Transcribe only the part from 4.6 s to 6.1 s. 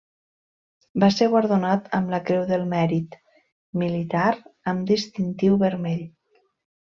amb distintiu vermell.